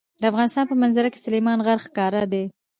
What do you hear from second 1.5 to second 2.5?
غر ښکاره ده.